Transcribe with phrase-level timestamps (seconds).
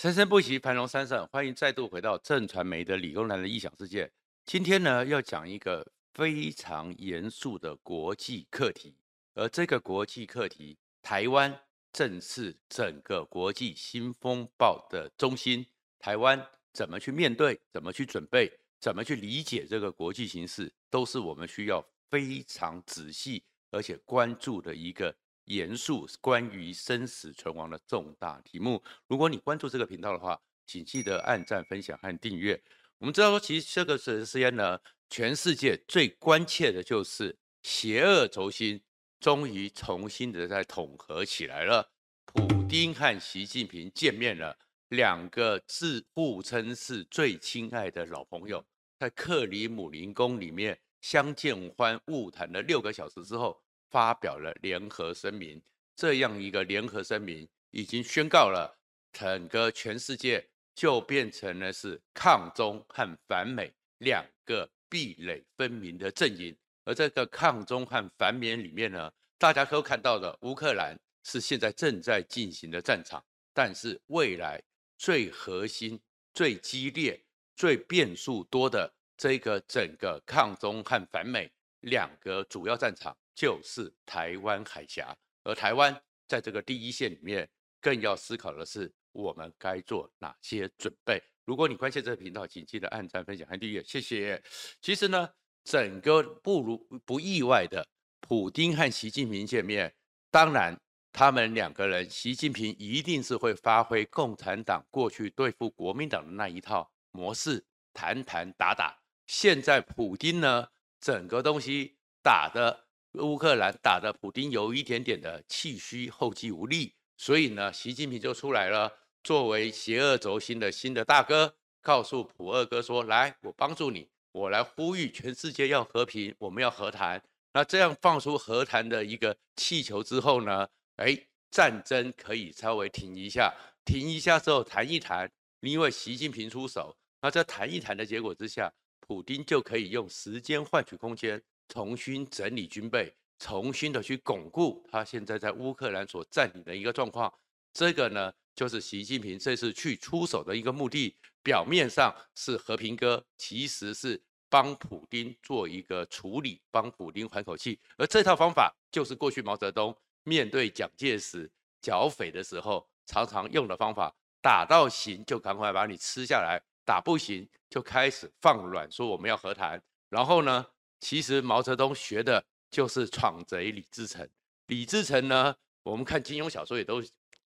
[0.00, 1.26] 生生不息，繁荣昌盛。
[1.26, 4.10] 欢迎再度回到正传媒的理工男的异想世界。
[4.46, 8.96] 今天呢，要讲一个非常严肃的国际课题，
[9.34, 11.54] 而这个国际课题，台湾
[11.92, 15.66] 正是整个国际新风暴的中心。
[15.98, 16.42] 台湾
[16.72, 17.60] 怎么去面对？
[17.70, 18.50] 怎么去准备？
[18.80, 25.14] 怎么去理解这个国际形势，都是我们需要非常仔细而且关注的一个。
[25.50, 28.80] 严肃关于生死存亡的重大题目。
[29.08, 32.62] 如果你关注这个频道的话，请记得按赞、分享和订阅。
[32.98, 38.80] 我们知道说，其实这个时间呢，全世界最关切的就是邪恶轴心
[39.18, 41.90] 终于重新的在统合起来了。
[42.26, 44.56] 普丁和习近平见面了，
[44.90, 48.64] 两个自互称是最亲爱的老朋友，
[49.00, 53.60] 在克里姆林宫里面相见欢晤谈了六个小时之后。
[53.90, 55.60] 发表了联合声明，
[55.96, 58.78] 这样一个联合声明已经宣告了
[59.12, 66.56] 整个全世界就变成了是抗中和反美两个壁垒分明的阵营。
[66.84, 74.62] 而这个抗中和反美里面呢，大家都看到的，乌克兰是现在正在进行的战场，但是未来
[74.96, 76.00] 最核心、
[76.32, 77.22] 最激烈、
[77.54, 83.16] 最变数多的这个整个抗中和反美两个主要战场。
[83.40, 87.48] 就是台湾海峡，而台湾在这个第一线里面，
[87.80, 91.18] 更要思考的是我们该做哪些准备。
[91.46, 94.42] 如果你关心这个频道，请记得按赞、分享和订阅，谢谢。
[94.82, 95.26] 其实呢，
[95.64, 97.88] 整个不如不意外的，
[98.20, 99.94] 普丁和习近平见面，
[100.30, 100.78] 当然
[101.10, 109.00] 他们两个人，习近平一定是会发挥共产党过去对付国民党的那一套模式，谈谈打打。
[109.26, 110.68] 现在普丁呢，
[111.00, 112.89] 整个东西打的。
[113.14, 118.92] 乌克兰打得普丁有一点点的气虚、后继无力，所以呢，习近平就出来了，
[119.24, 127.20] 作为邪恶轴心的新的大哥，告诉普二哥说：“来，我帮助你，我来呼吁全世界要和平，我们要和谈。
[127.52, 131.18] 那这样放出和谈的一个气球之后呢，哎，
[131.50, 133.52] 战争可以稍微停一下，
[133.84, 135.28] 停一下之后谈一谈，
[135.62, 147.32] 因为习近平出手，那在谈一谈的结果之下，普丁就可以用时间换取空间。”重新整理军备，重新的去巩固他现在在乌克兰所占领的一个状况。
[147.72, 151.16] 这个呢，就是习近平这次去出手的一个目的。
[151.42, 157.80] 表面上是和平鸽，其实是帮普丁做一个处理，帮普丁缓口气。
[157.96, 161.50] 而这套方法就是过去毛泽东面对蒋介石
[161.80, 169.82] 剿匪的时候常常用的方法：打到行就赶快把你吃下来，打不行就开始放软，说我们要和谈。
[170.10, 170.66] 然后呢，
[171.00, 174.28] 其实毛泽东学的就是闯贼李自成。
[174.66, 177.02] 李自成呢，我们看金庸小说也都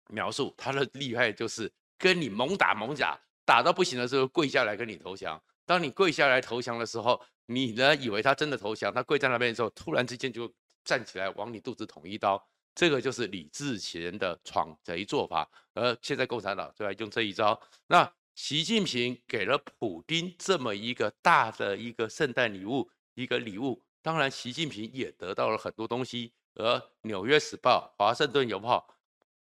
[0.09, 5.41] 描述他的厉害，就是跟你猛打猛打，打到不行的时候跪下来跟你投降。
[5.65, 10.51] 当你跪下来投降的时候，你呢以为他真的投降，他跪在那边的时候，突然之间就
[10.83, 12.43] 站起来往你肚子捅一刀。
[12.75, 15.47] 这个就是李自成的闯贼做法。
[15.73, 17.57] 而现在共产党就来用这一招。
[17.87, 22.89] 那习近平给了普丁这么一个大的一个圣诞礼物。
[23.15, 26.33] 一个礼物，当然，习近平也得到了很多东西。
[26.55, 28.87] 而《纽约时报》、《华盛顿邮报》、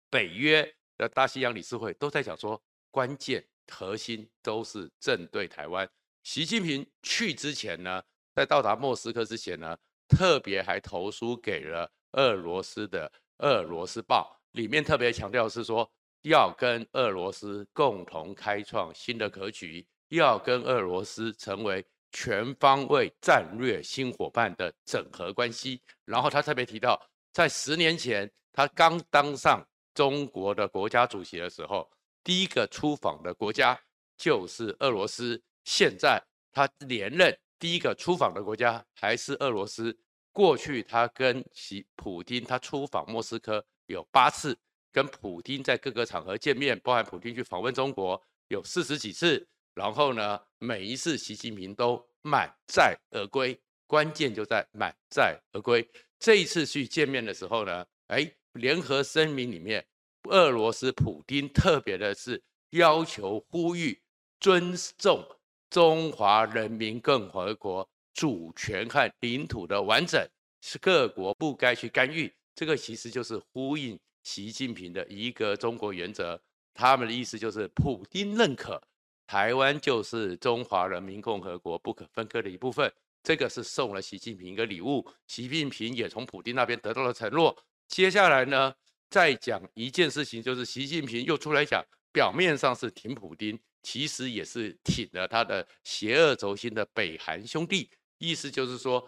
[0.09, 5.87] 北约的大西洋理事会都在讲说，关键核心都是针对台湾。
[6.23, 8.01] 习近平去之前呢，
[8.33, 9.77] 在到达莫斯科之前呢，
[10.07, 13.07] 特别还投书给了俄罗斯的
[13.45, 15.87] 《俄罗斯报》，里面特别强调是说，
[16.23, 21.85] 要跟俄罗斯共同开创新的格局，要跟俄罗斯成为。
[22.15, 26.97] 全方位战略新伙伴的整合关系，然后他特别提到，
[27.33, 29.61] 在十年前他刚当上
[29.93, 31.85] 中国的国家主席的时候，
[32.23, 33.77] 第一个出访的国家
[34.15, 35.43] 就是俄罗斯。
[35.65, 39.95] 现在他连任，第一个出访的国家还是俄罗斯。
[40.31, 44.57] 过去他跟习普丁他出访莫斯科有八次，
[44.89, 49.45] 跟普丁在各个场合见面，包含普丁去访问中国有四十几次。
[49.75, 55.87] 然后呢，每一次习近平都满载而归，关键就在满载而归。
[56.17, 59.85] 这一次去见面的时候呢，哎，联合声明里面，
[60.29, 62.41] 俄罗斯普京特别的是
[62.71, 64.01] 要求呼吁
[64.39, 65.23] 尊重
[65.69, 70.25] 中华人民共和国主权和领土的完整，
[70.61, 72.33] 是各国不该去干预。
[72.55, 76.41] 这个其实就是呼应习近平的一个中国原则。
[76.73, 78.81] 他们的意思就是，普京认可。
[79.27, 82.91] 台湾就是中华人民共和国不可分割的一部分，
[83.23, 87.55] 这个是送了习近平一个礼物，习近平也从普丁那边得到了承诺。
[87.87, 88.73] 接下来呢，
[89.09, 97.89] 再讲一件事情，就是习近平又出来讲，表面上是挺普丁，其实也是挺了他的邪恶轴心的北韩兄弟。
[98.17, 99.07] 意思就是说，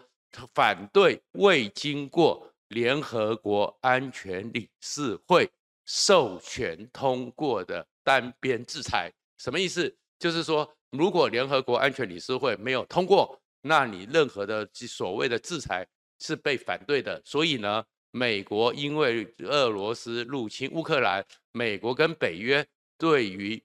[0.54, 5.48] 反对未经过联合国安全理事会
[5.86, 9.10] 授权通过的单边制裁。
[9.38, 9.96] 什么意思？
[10.18, 15.86] 就是说，如果联合国安全理事会没有通过，那你任何的所谓的制裁
[16.18, 17.20] 是被反对的。
[17.24, 22.66] 所以呢，美国因为俄罗斯入侵乌克兰，美国跟北约
[22.96, 23.62] 对于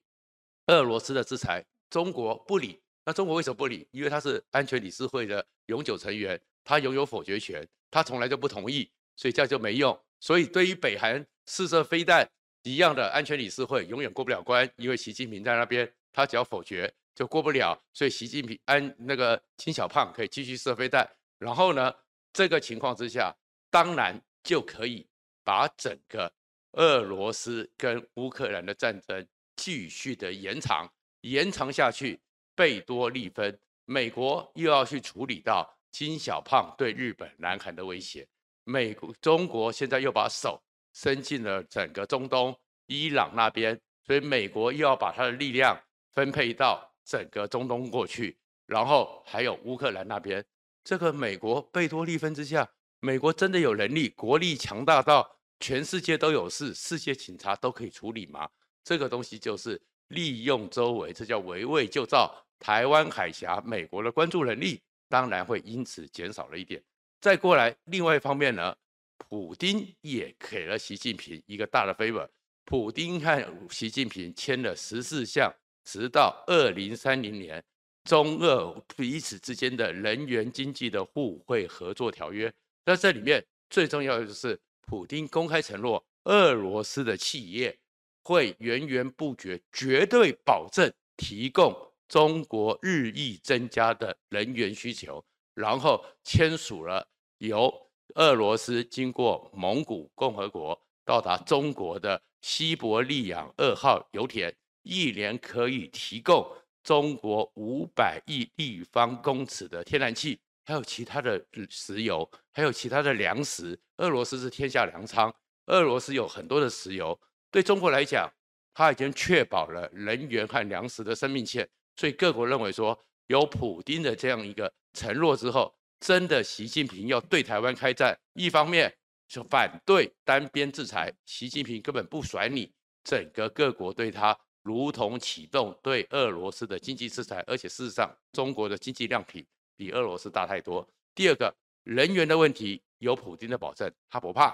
[0.68, 2.80] 俄罗斯的制裁，中国不理。
[3.06, 3.88] 那中国为什么不理？
[3.92, 10.00] 因为他是安全理事会的永久成员，他拥有否决权，他从来就不同意，所以这样就没用。
[10.22, 12.26] 所以对于北韩试射飞弹
[12.64, 17.78] 一样的安全理事会永远过不了关，因为习近平在那边，他只要否决就过不了。
[17.92, 21.06] 所以习近平安那个金小胖可以继续射飞弹，
[21.40, 21.94] 然后呢，
[22.32, 23.36] 这个情况之下，
[23.70, 25.06] 当然就可以
[25.44, 26.32] 把整个
[26.74, 30.90] 俄罗斯跟乌克兰的战争继续的延长，
[31.22, 32.20] 延长下去，
[32.56, 38.28] 贝多利分，美国又要去处理到金小胖对日本、南韩的威胁，
[38.64, 40.64] 美国、中国现在又把手
[40.94, 42.58] 伸进了整个中东、
[42.88, 45.80] 伊朗那边，所以美国又要把他的力量
[46.14, 50.44] 分配到整个中东过去，然后还有乌克兰那边，
[50.84, 52.70] 这个美国贝多利分之下，
[53.00, 58.50] 美国真的有能力，国力强大到全世界都有事，世界警察都可以处理吗？
[58.84, 62.34] 这个东西就是利用周围，这叫围魏救赵。
[62.60, 66.82] 台湾海峡，美国的关注能力当然会因此减少了一点。
[67.20, 68.74] 再过来，另外一方面呢，
[69.18, 72.30] 普丁也给了习近平一个大的 favor。
[72.64, 75.54] 普丁和习近平签了十四项，
[75.84, 77.64] 直到二零三零年，
[78.04, 82.54] 中俄彼此之间的能源经济的互惠合作条约。
[82.86, 87.78] 那这里面最重要的就是，普丁公开承诺，俄罗斯的企业
[88.24, 91.76] 会源源不绝，绝对保证提供。
[92.10, 95.24] 中国日益增加的能源需求，
[95.56, 97.08] 然后签署了
[97.40, 97.74] 由
[98.16, 104.54] 俄罗斯经过蒙古共和国到达中国的西伯利亚二号油田，
[104.84, 106.46] 一年可以提供
[106.84, 113.80] 中国五百亿立方公尺的天然气，还有其他的石油，还有其他的粮食。
[113.98, 115.34] 俄罗斯是天下粮仓，
[115.68, 117.18] 俄罗斯有很多的石油，
[117.50, 118.30] 对中国来讲，
[118.74, 121.68] 它已经确保了能源和粮食的生命线。
[121.96, 122.98] 所以各国认为说，
[123.28, 128.94] 有普丁的这样一个承诺之后，真的习近平要对台湾开战，一方面
[129.28, 139.46] 就反对单边制裁，习近平根本不甩你，整个各国对他如同启动对俄罗斯的经济制裁，而且事实上中国的经济量体
[139.78, 140.88] 比俄罗斯大太多。
[141.14, 144.52] 第二个，人员的问题有普京的保证，他不怕；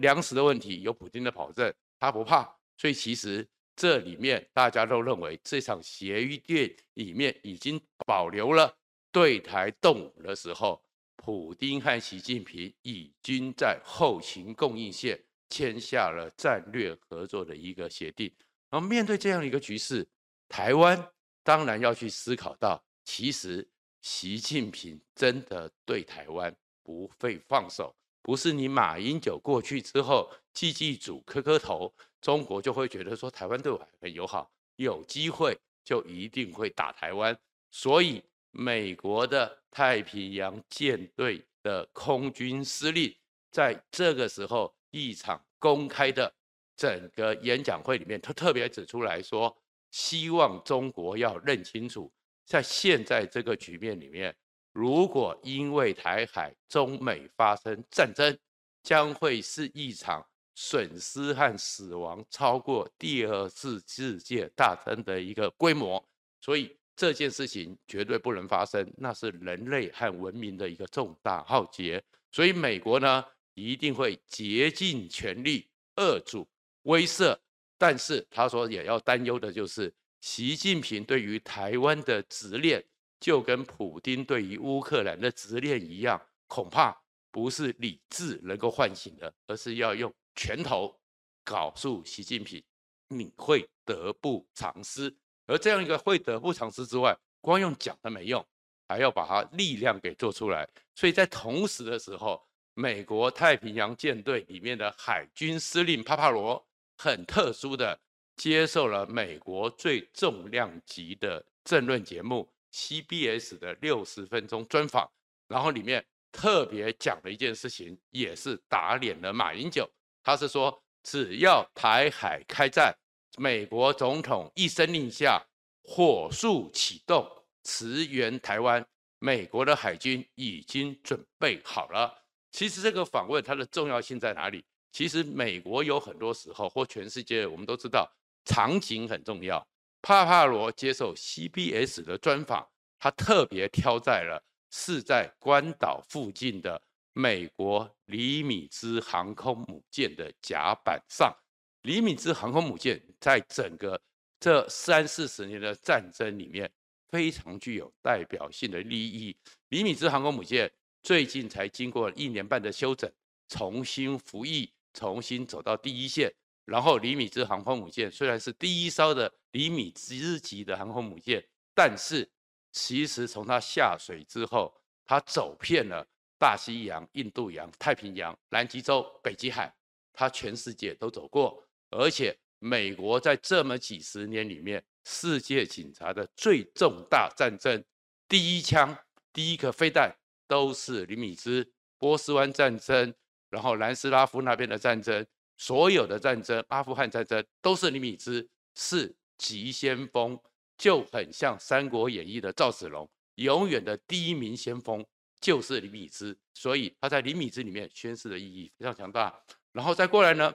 [0.00, 2.42] 粮食的问题有普京的保证，他不怕。
[2.76, 3.48] 所以其实。
[3.76, 8.72] 这里面大家都认为，这场协议里面已经保留了
[9.10, 10.80] 对台动武的时候，
[11.16, 15.20] 普京和习近平已经在后勤供应线
[15.50, 18.30] 签下了战略合作的一个协定。
[18.74, 20.04] 然后面对这样一个局势，
[20.48, 21.08] 台湾
[21.44, 23.64] 当然要去思考到，其实
[24.02, 27.94] 习近平真的对台湾不会放手。
[28.20, 37.38] 不是你马英九过去之后，祭祭祖、磕磕头，中国就会觉得说台湾对我很友好，有机会就一定会打台湾。
[37.70, 43.14] 所以，美国的太平洋舰队的空军司令
[43.52, 46.34] 在这个时候一场公开的
[46.76, 49.56] 整个演讲会里面，他特别指出来说，
[49.90, 52.12] 希望中国要认清楚，
[52.44, 54.34] 在现在这个局面里面。
[54.72, 58.36] 如果因为台海中美发生战争，
[58.82, 60.26] 将会是一场
[60.56, 66.04] 损失和死亡超过第二次世界大战的一个规模，
[66.40, 72.02] 所以这件事情绝对不能发生，那是人类和文明的一个重大浩劫。
[72.32, 76.44] 所以美国呢，一定会竭尽全力遏阻
[76.84, 77.38] 威慑，
[77.76, 82.82] 但是他说也要担忧的就是习近平对于台湾的执念。
[83.20, 86.94] 就跟普丁对于乌克兰的执念一样，恐怕
[87.30, 90.94] 不是理智能够唤醒的，而是要用拳头
[91.42, 92.62] 告诉习近平，
[93.08, 95.16] 你会得不偿失。
[95.46, 98.46] 而这样一个会得不偿失之外，光用讲的没用，
[98.88, 100.68] 还要把它力量给做出来。
[100.94, 106.62] 所以在同时的时候，美国太平洋舰队里面的海军司令帕帕罗
[106.96, 107.98] 很特殊的
[108.36, 112.48] 接受了美国最重量级的政论节目。
[112.76, 115.08] CBS 的六十分钟专访，
[115.46, 119.88] 然后里面特别讲了一件事情，也是打脸了马英九。
[120.24, 122.92] 他是说，只要台海开战，
[123.38, 125.40] 美国总统一声令下，
[125.84, 127.24] 火速启动
[127.62, 128.84] 驰援台湾，
[129.20, 132.24] 美国的海军已经准备好了。
[132.50, 134.64] 其实这个访问它的重要性在哪里？
[134.94, 138.08] 其实美国有很多时候，或全世界，我们都知道
[138.44, 139.58] 场景很重要。
[140.00, 142.64] 帕帕罗接受 CBS 的专访，
[143.00, 146.80] 他特别挑在了是在关岛附近的
[147.12, 151.36] 美国李米兹航空母舰的甲板上。
[151.82, 154.00] 李米兹航空母舰在整个
[154.38, 156.70] 这三四十年的战争里面，
[157.08, 159.36] 非常具有代表性的利益。
[159.70, 160.70] 李米兹航空母舰
[161.02, 163.10] 最近才经过一年半的修整，
[163.48, 164.72] 重新服役。
[164.94, 166.32] 重新走到第一线，
[166.64, 172.26] 然后李米兹航空母舰虽然是第一艘的李米兹级的航空母舰，但是
[172.72, 174.72] 其实从它下水之后，
[175.04, 176.06] 它走遍了
[176.38, 179.74] 大西洋、印度洋、太平洋、南极洲、北极海，
[180.12, 181.62] 它全世界都走过。
[181.90, 187.84] 而且美国在这么几十年里面，世界警察的最重大战争，
[188.28, 188.96] 第一枪、
[189.32, 190.16] 第一颗飞弹
[190.48, 193.14] 都是李米兹，波斯湾战争。
[193.54, 195.24] 然后南斯拉夫那边的战争，
[195.56, 200.36] 所有的战争，阿富汗战争都是李米兹是急先锋，
[200.76, 205.06] 就很像《三国演义》的赵子龙，永远的第一名先锋
[205.40, 209.32] 就是李米兹，所以他在李米兹里面宣誓的意义非常强大。
[209.70, 210.52] 然后再过来呢，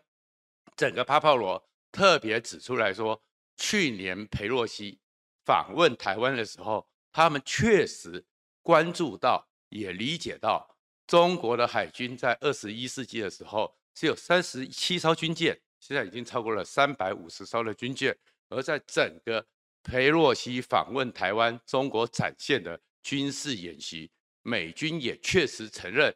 [0.75, 3.24] 整个帕帕罗特别指出来说，
[3.56, 5.00] 去年裴洛西
[5.46, 8.25] 访问台湾的时候，他们确实
[8.62, 10.75] 关注到，也理解到。
[11.10, 18.16] 中国的海军在二十一世纪的时候只有三十七艘军舰，现在已经超过了三百五十艘的军舰。
[18.48, 19.44] 而在整个
[19.82, 24.12] 裴洛西访问台湾，中国展现的军事演习，
[24.44, 26.13] 美军也确实承认，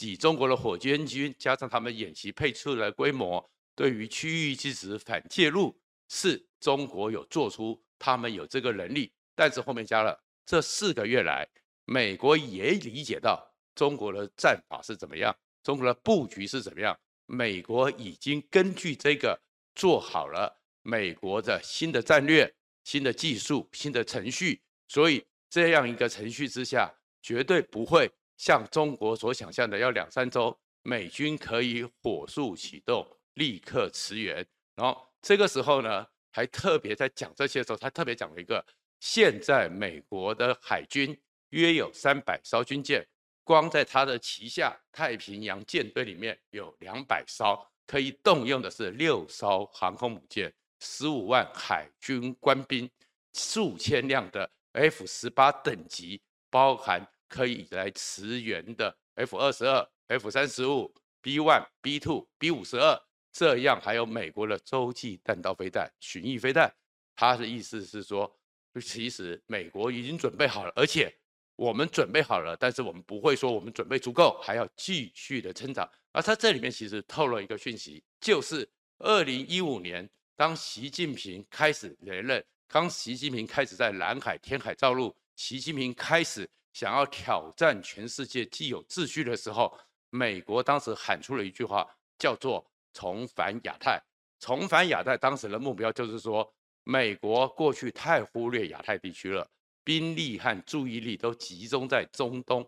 [0.00, 5.74] 以中国的火箭军加上他们演习配出的规模，对于区域即时反介入，
[6.10, 9.10] 是中国有做出，他们有这个能力。
[9.34, 11.48] 但是后面加了这四个月来，
[11.86, 13.53] 美国也理解到。
[13.74, 15.34] 中国的战法是怎么样？
[15.62, 16.98] 中国的布局是怎么样？
[17.26, 19.40] 美国已经根据这个
[19.74, 22.54] 做好了美国的新的战略、
[22.84, 34.46] 新的技术、新的程序，所以这样一个程序之下，绝对不会像中国所想象的要两三周，美军可以火速启动，立刻驰援。
[34.76, 38.62] 然后这个时候呢，还特别在讲这些时候，他特别讲了一个：
[39.00, 41.18] 现在美国的海军
[41.50, 43.06] 约有三百艘军舰。
[43.44, 47.54] 光在他的旗下太平洋舰队里面有两百艘，
[47.86, 52.90] 可以动用的是六艘航空母舰，十五万海军官兵，
[53.34, 62.98] 数千辆的 F 十八等级，包含可以来驰援的 F 二十二、F 三十五、B one、B two、B 五十二，
[63.30, 66.74] 这样还有美国的洲际弹道飞弹、巡弋飞弹。
[67.14, 68.34] 他的意思是说，
[68.82, 71.14] 其实美国已经准备好了，而且。
[71.56, 75.88] 我们准备好了，但是我们不会说我们准备足够，还要继续的成长。
[76.12, 78.68] 而他这里面其实透露一个讯息，就是
[78.98, 89.76] 二零一五年当习近平开始连任，当习近平开始在南海天海造陆，习近平开始想要挑战全世界既有秩序的时候，
[90.10, 94.00] 美国当时喊出了一句话，叫做“重返亚太”。
[94.40, 99.48] 重返亚太当时的目标就是说，美国过去太忽略亚太地区了。
[99.84, 102.66] 兵力和注意力都集中在中东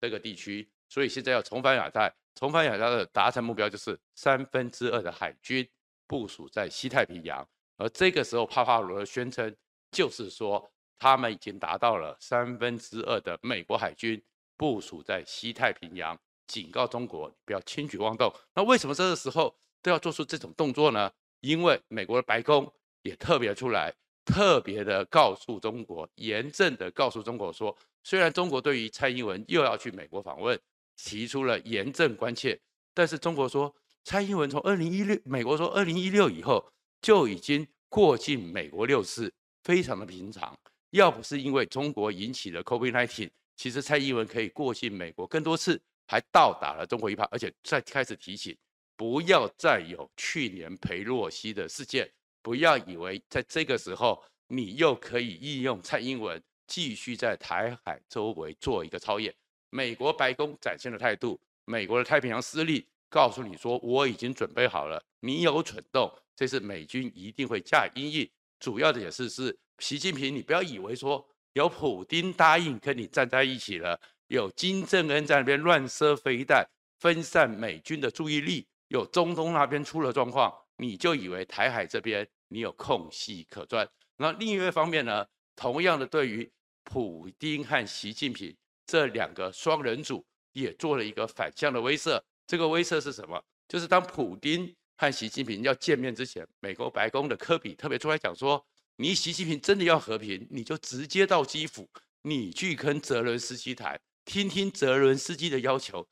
[0.00, 2.12] 这个地区，所以现在要重返亚太。
[2.34, 5.68] 重返亚太的达成目标就是三分之二的海军
[6.06, 7.46] 部署在西太平洋。
[7.76, 9.54] 而这个时候，帕帕罗的宣称
[9.92, 14.20] 就是说，他们已经达到了三分之二的美国海军
[14.56, 18.32] 部署在西太平洋，警告中国不要轻举妄动。
[18.54, 21.12] 那为什么这个时候都要做出这种动作呢？
[21.40, 23.94] 因为美国的白宫也特别出来。
[24.24, 30.58] 特别的告诉中国，严正的告诉中国说，虽然中国对于蔡英文又要去美国访问
[30.96, 32.58] 提出了严正关切，
[32.94, 36.64] 但是中国说，蔡英文从二零一六，美国说二零一六以后
[37.02, 40.56] 就已经过境美国六次，非常的平常。
[40.90, 48.56] 要不是因为中国引起了 COVID-19，其实蔡英文可以过境美国更多次，还到达了中国一趴，而且再开始提醒，
[48.96, 52.10] 不要再有去年裴洛西的事件。
[52.44, 59.34] 不要以为在这个时候你又可以利用蔡英文继续在台海周围做一个操演。
[59.70, 68.30] 美国白宫展现的态度，美国的太平洋司令告诉你说，我已经准备好了，你有蠢动，这次美军一定会加以因应。
[68.60, 76.62] 主要的也是是习近平，你不要以为说有普丁答应跟你站在一起了，有金正恩在那边乱射飞弹，
[77.00, 82.28] 分散美军的注意力，有中东那边出了状况，你就以为台海这边。
[82.48, 83.88] 你有空隙可钻。
[84.16, 85.26] 那另一方面呢，
[85.56, 86.48] 同样的对于
[86.84, 92.22] 普丁和习近平这两个双人组，也做了一个反向的威慑。
[92.46, 93.42] 这个威慑是什么？
[93.66, 98.64] 就是当普丁和习近平要见面之前，美国白宫的科比特别出来讲说
[98.96, 101.88] ：“你习近平真的要和平，你就直接到基辅，
[102.22, 106.06] 你去跟泽伦斯基谈，听听泽伦斯基的要求。”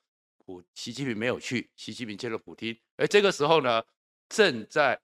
[0.44, 2.76] 普习近平没有去，习近平见了普丁。
[2.96, 3.80] 而这个时候呢，
[4.32, 4.98] 正在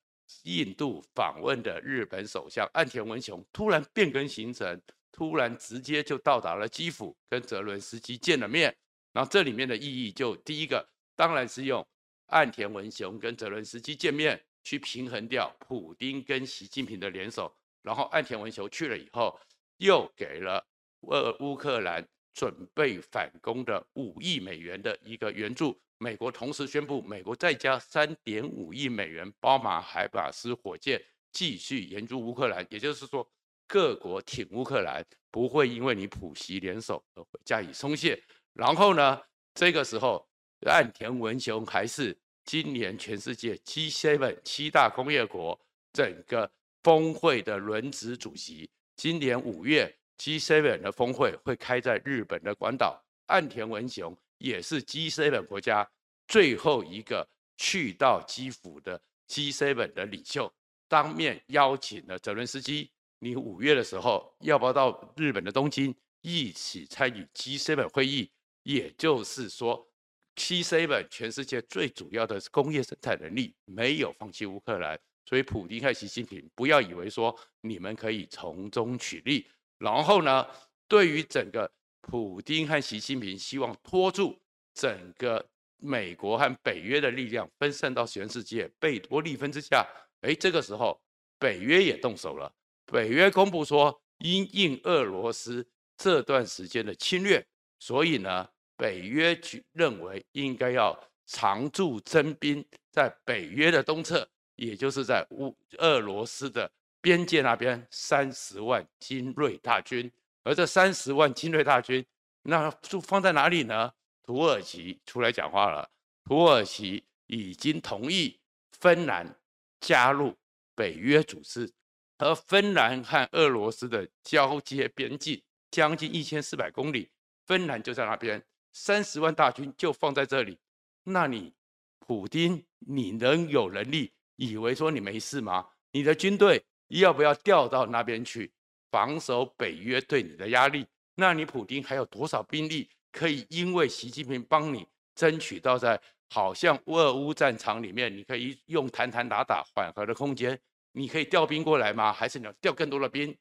[0.45, 4.81] 印度访问的日本首相岸田文雄突然变更行程，
[5.13, 8.75] 突然直接就到达了基辅，跟泽伦斯基见了面。
[9.13, 11.87] 然后这里面的意义就第一个，当然是用
[12.29, 17.55] 岸田文雄跟泽伦斯基见面，去平衡掉普丁跟习近平的联手。
[17.83, 19.39] 然后岸田文雄去了以后，
[19.77, 20.67] 又给了
[21.01, 25.79] 呃乌克兰准备反攻的五亿美元的一个援助。
[25.99, 31.02] 美国同时宣布，美国再加三点五亿美元，包马海马斯火箭
[31.33, 32.64] 继续援助乌克兰。
[32.71, 33.28] 也就是说，
[33.67, 38.23] 各国挺乌克兰，不会因为你普习联手而会加以松懈。
[38.52, 39.21] 然后呢，
[39.55, 40.25] 这个时候，
[40.67, 45.61] 岸田文雄还是今年全世界 G7 七大工业国
[45.93, 46.50] 整个
[46.85, 48.71] 峰会的轮值主席。
[48.97, 55.88] 今年五月 G7 的峰会会开在日本的广岛，岸田文雄也是 G7 国家
[56.26, 60.52] 最后一个去到基辅的 G7 的领袖，
[60.88, 68.30] 当面邀请了泽伦斯基，你五月的时候要不要到日本的东京一起参与 G7 会议？
[68.62, 69.88] 也就是说
[70.37, 79.47] ，G7 全世界最主要的工业生产能力没有放弃乌克兰，所以普丁和习近平不要以为说你们可以从中取利。
[79.78, 80.47] 然后呢，
[80.87, 81.71] 对于整个
[82.11, 84.41] 普丁和习近平希望拖住
[84.73, 85.47] 整个
[85.77, 89.87] 美国和北约的力量分散到全世界，贝多利分之下，
[90.23, 90.99] 哎，这个时候
[91.38, 92.50] 北约也动手了，
[92.87, 97.47] 北约公布说因应俄罗斯这段时间的侵略，
[97.79, 98.49] 所以呢。
[98.79, 110.09] 北约举认为应该要常驻征兵在北约的东侧，也就是在乌俄罗斯的边界那边三十万精锐大军，
[110.49, 112.03] 而这三十万精锐大军，
[112.45, 113.93] 那就放在哪里呢？
[114.23, 115.91] 土耳其出来讲话了，
[116.25, 118.41] 土耳其已经同意
[118.73, 119.39] 芬兰
[119.79, 120.35] 加入
[120.75, 121.71] 北约组织，
[122.17, 127.11] 而芬兰和俄罗斯的交接边境将近一千四百公里，
[127.45, 128.43] 芬兰就在那边。
[128.73, 130.59] 三十万大军就放在这里，
[131.05, 131.53] 那你
[131.99, 135.69] 普丁，你能有能力以为说你没事吗？
[135.91, 138.51] 你的军队要不要调到那边去
[138.90, 140.87] 防守北约对你的压力？
[141.14, 150.59] 那你普丁还有多少兵力可以因为习近平帮你争取到在好像俄乌战场里面，你可以用谈谈打打缓和的空间？
[150.92, 152.12] 你可以调兵过来吗？
[152.12, 153.37] 还是你要调更多的兵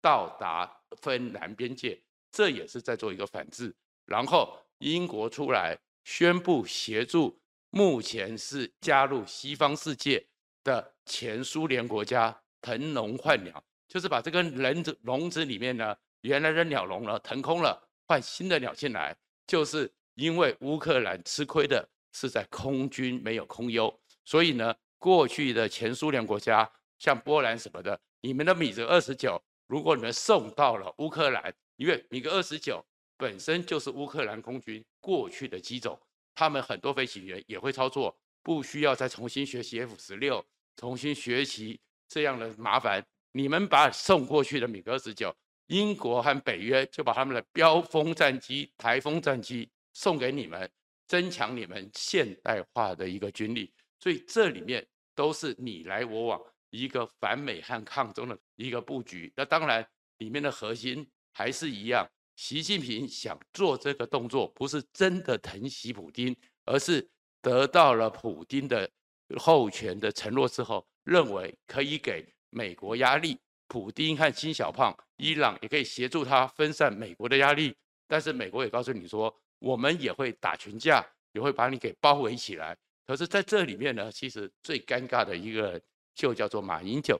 [0.00, 2.00] 到达芬兰边界？
[2.30, 3.74] 这也是在做一个反制，
[4.06, 4.58] 然后。
[4.84, 7.38] 英国出来宣布协助，
[7.70, 10.26] 目前是加入西方世界
[10.64, 13.62] 的前苏联国家腾笼换鸟，
[13.92, 19.14] 就是把这个笼子笼子里面呢，原来的鸟笼呢腾空了，换新的鸟进来。
[19.46, 26.66] 就是因为乌克兰吃亏的是在空军没有空优，所以呢，过去的前苏联国家
[26.98, 32.82] 像波兰什么的，你们的米格二十九，如果你们送到了乌克兰，因为米格二十九。
[33.18, 36.00] 本身就是乌克兰空军过去的机种，
[36.34, 40.44] 他们很多飞行员也会操作，不需要再重新学习 F 十六，
[40.76, 41.78] 重新学习
[42.08, 43.04] 这样的麻烦。
[43.32, 45.34] 你们把送过去的米格十九，
[45.66, 50.70] 英国和北约就把他们的飙风战机、台风战机送给你们，
[51.06, 53.72] 增强你们现代化的一个军力。
[53.98, 59.32] 所以这里面都是你来我往，一个反美和抗中的一个布局。
[59.34, 59.86] 那当然，
[60.18, 62.06] 里面的核心还是一样。
[62.34, 67.08] 习近平想做这个动作，不是真的疼惜普丁，而是
[67.40, 68.90] 得到了普丁的
[69.38, 73.36] 授权的承诺之后，认为可以给美国压力。
[73.68, 77.74] 普丁和金小胖、伊朗也可以协助他分散美国的压力，
[78.06, 82.76] 但是美国也告诉你说，我们也会打群架，也会把你给包围起来。
[83.06, 85.80] 可是在这里面呢，其实最尴尬的一个
[86.14, 87.18] 就叫做马英九，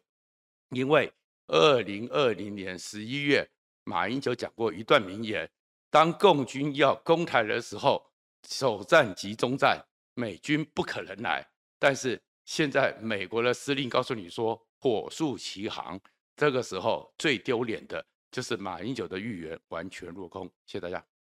[0.68, 1.10] 因为
[1.46, 3.48] 二零二零年十一月。
[3.84, 5.50] 马英九讲过一段名言：
[5.90, 8.06] 当共军要攻台的时候，
[8.46, 9.82] 首战即终战，
[10.14, 11.44] 美军不可能来。
[11.78, 15.98] 但是现在美国的司令告诉你说，火速起航。
[16.34, 20.44] 这个时候最丢脸的就是马英九的预言完全落空。
[20.66, 21.11] 谢谢大家。